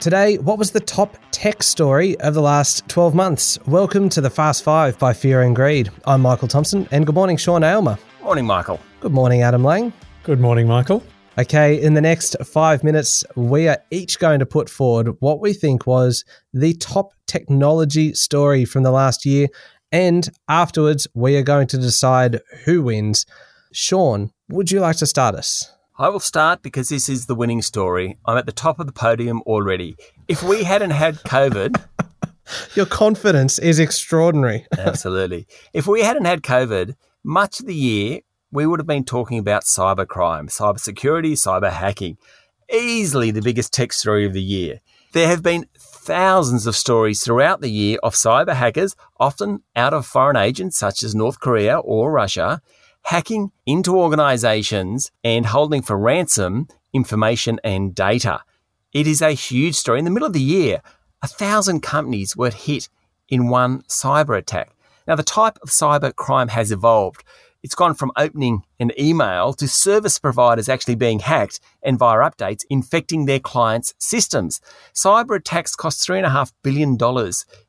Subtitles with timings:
[0.00, 3.58] Today, what was the top tech story of the last 12 months?
[3.66, 5.90] Welcome to the Fast Five by Fear and Greed.
[6.04, 7.98] I'm Michael Thompson, and good morning, Sean Aylmer.
[8.22, 8.78] Morning, Michael.
[9.00, 9.92] Good morning, Adam Lang.
[10.22, 11.02] Good morning, Michael.
[11.36, 15.52] Okay, in the next five minutes, we are each going to put forward what we
[15.52, 19.48] think was the top technology story from the last year.
[19.90, 23.26] And afterwards, we are going to decide who wins.
[23.72, 25.72] Sean, would you like to start us?
[26.00, 28.18] I will start because this is the winning story.
[28.24, 29.96] I'm at the top of the podium already.
[30.28, 31.74] If we hadn't had COVID,
[32.76, 34.64] your confidence is extraordinary.
[34.78, 35.48] absolutely.
[35.72, 38.20] If we hadn't had COVID, much of the year
[38.52, 42.16] we would have been talking about cybercrime, cybersecurity, cyber hacking.
[42.72, 44.80] Easily the biggest tech story of the year.
[45.14, 50.06] There have been thousands of stories throughout the year of cyber hackers, often out of
[50.06, 52.62] foreign agents such as North Korea or Russia,
[53.08, 58.38] hacking into organizations and holding for ransom information and data.
[58.92, 59.98] It is a huge story.
[59.98, 60.82] In the middle of the year,
[61.22, 62.90] a thousand companies were hit
[63.30, 64.72] in one cyber attack.
[65.06, 67.24] Now, the type of cyber crime has evolved.
[67.62, 72.66] It's gone from opening an email to service providers actually being hacked and via updates
[72.68, 74.60] infecting their clients' systems.
[74.92, 76.98] Cyber attacks cost $3.5 billion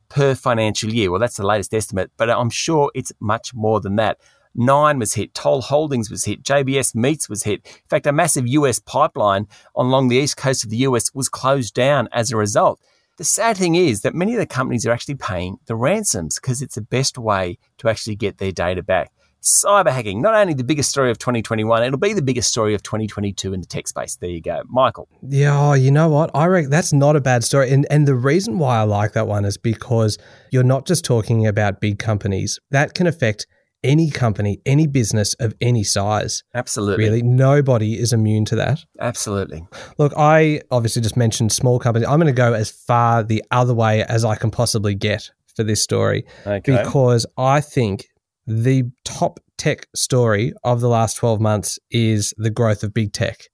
[0.10, 1.10] per financial year.
[1.10, 4.20] Well, that's the latest estimate, but I'm sure it's much more than that.
[4.56, 7.62] Nine was hit, Toll Holdings was hit, JBS Meats was hit.
[7.66, 11.74] In fact, a massive US pipeline along the east coast of the US was closed
[11.74, 12.80] down as a result.
[13.18, 16.62] The sad thing is that many of the companies are actually paying the ransoms because
[16.62, 19.12] it's the best way to actually get their data back.
[19.42, 22.84] Cyber hacking, not only the biggest story of 2021, it'll be the biggest story of
[22.84, 24.16] 2022 in the tech space.
[24.16, 24.64] There you go.
[24.68, 25.08] Michael.
[25.22, 26.30] Yeah, oh, you know what?
[26.34, 27.72] I reckon that's not a bad story.
[27.72, 30.18] And, and the reason why I like that one is because
[30.52, 32.60] you're not just talking about big companies.
[32.72, 33.48] That can affect
[33.84, 36.44] any company, any business of any size.
[36.54, 37.06] Absolutely.
[37.06, 38.86] Really, nobody is immune to that.
[39.00, 39.66] Absolutely.
[39.98, 42.08] Look, I obviously just mentioned small companies.
[42.08, 45.64] I'm going to go as far the other way as I can possibly get for
[45.64, 46.60] this story okay.
[46.84, 48.08] because I think
[48.48, 53.50] the top tech story of the last 12 months is the growth of big tech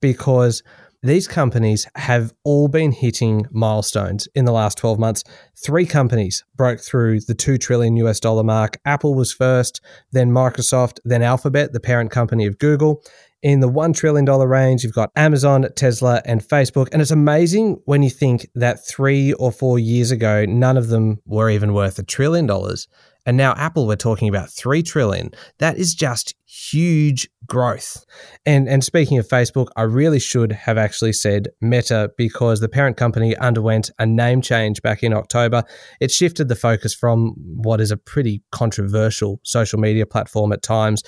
[0.00, 0.62] because
[1.02, 5.24] these companies have all been hitting milestones in the last 12 months.
[5.56, 8.78] Three companies broke through the 2 trillion US dollar mark.
[8.84, 9.80] Apple was first,
[10.12, 13.02] then Microsoft, then Alphabet, the parent company of Google.
[13.42, 16.88] In the $1 trillion range, you've got Amazon, Tesla, and Facebook.
[16.92, 21.20] And it's amazing when you think that three or four years ago, none of them
[21.26, 22.86] were even worth a trillion dollars.
[23.24, 25.30] And now Apple, we're talking about 3 trillion.
[25.58, 28.04] That is just huge growth.
[28.44, 32.96] And and speaking of Facebook, I really should have actually said Meta because the parent
[32.96, 35.62] company underwent a name change back in October.
[36.00, 41.02] It shifted the focus from what is a pretty controversial social media platform at times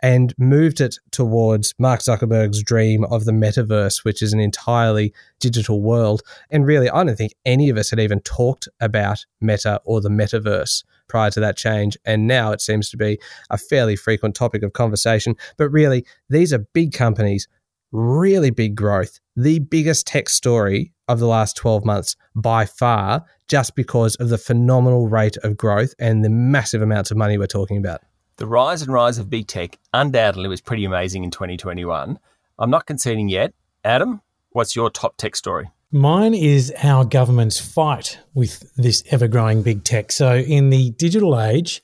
[0.00, 5.82] and moved it towards Mark Zuckerberg's dream of the metaverse, which is an entirely digital
[5.82, 6.22] world.
[6.50, 10.08] And really, I don't think any of us had even talked about Meta or the
[10.08, 11.96] metaverse prior to that change.
[12.04, 13.18] And now it seems to be
[13.50, 15.34] a fairly frequent topic of conversation.
[15.56, 17.48] But really, these are big companies,
[17.90, 23.74] really big growth, the biggest tech story of the last 12 months by far, just
[23.74, 27.78] because of the phenomenal rate of growth and the massive amounts of money we're talking
[27.78, 28.02] about.
[28.38, 32.20] The rise and rise of big tech undoubtedly was pretty amazing in 2021.
[32.60, 33.52] I'm not conceding yet.
[33.82, 35.70] Adam, what's your top tech story?
[35.90, 40.12] Mine is our government's fight with this ever growing big tech.
[40.12, 41.82] So, in the digital age,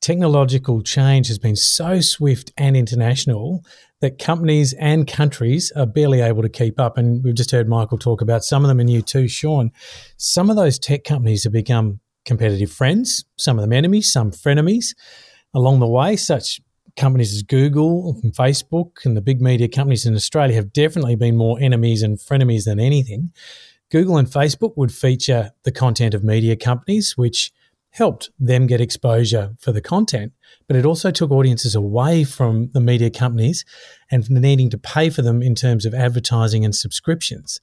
[0.00, 3.64] technological change has been so swift and international
[4.00, 6.98] that companies and countries are barely able to keep up.
[6.98, 9.70] And we've just heard Michael talk about some of them and you too, Sean.
[10.16, 14.94] Some of those tech companies have become competitive friends, some of them enemies, some frenemies.
[15.54, 16.60] Along the way, such
[16.96, 21.36] companies as Google and Facebook and the big media companies in Australia have definitely been
[21.36, 23.32] more enemies and frenemies than anything.
[23.90, 27.52] Google and Facebook would feature the content of media companies, which
[27.90, 30.32] helped them get exposure for the content,
[30.66, 33.66] but it also took audiences away from the media companies
[34.10, 37.60] and needing to pay for them in terms of advertising and subscriptions.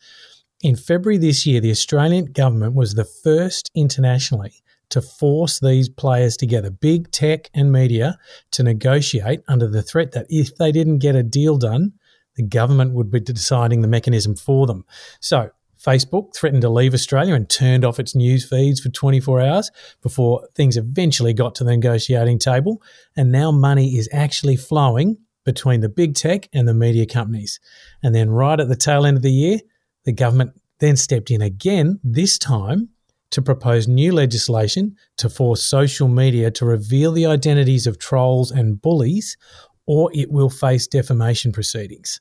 [0.61, 6.35] In February this year, the Australian government was the first internationally to force these players
[6.35, 8.17] together, big tech and media,
[8.51, 11.93] to negotiate under the threat that if they didn't get a deal done,
[12.35, 14.85] the government would be deciding the mechanism for them.
[15.19, 19.71] So, Facebook threatened to leave Australia and turned off its news feeds for 24 hours
[20.01, 22.81] before things eventually got to the negotiating table.
[23.15, 27.61] And now money is actually flowing between the big tech and the media companies.
[28.03, 29.59] And then, right at the tail end of the year,
[30.03, 32.89] the government then stepped in again, this time
[33.31, 38.81] to propose new legislation to force social media to reveal the identities of trolls and
[38.81, 39.37] bullies,
[39.85, 42.19] or it will face defamation proceedings.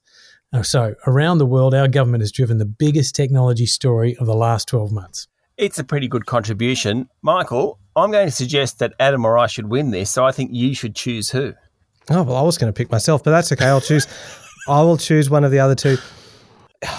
[0.62, 4.66] So, around the world, our government has driven the biggest technology story of the last
[4.68, 5.28] 12 months.
[5.58, 7.08] It's a pretty good contribution.
[7.20, 10.50] Michael, I'm going to suggest that Adam or I should win this, so I think
[10.54, 11.52] you should choose who.
[12.08, 13.66] Oh, well, I was going to pick myself, but that's okay.
[13.66, 14.06] I'll choose.
[14.68, 15.98] I will choose one of the other two.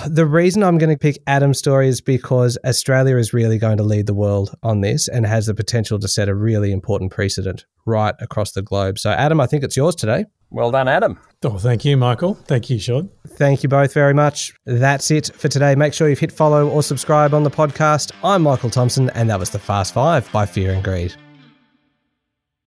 [0.07, 3.83] The reason I'm going to pick Adam's story is because Australia is really going to
[3.83, 7.65] lead the world on this and has the potential to set a really important precedent
[7.85, 8.99] right across the globe.
[8.99, 10.25] So, Adam, I think it's yours today.
[10.49, 11.17] Well done, Adam.
[11.43, 12.33] Oh, thank you, Michael.
[12.33, 13.09] Thank you, Sean.
[13.27, 14.53] Thank you both very much.
[14.65, 15.75] That's it for today.
[15.75, 18.11] Make sure you've hit follow or subscribe on the podcast.
[18.23, 21.15] I'm Michael Thompson, and that was the Fast Five by Fear and Greed.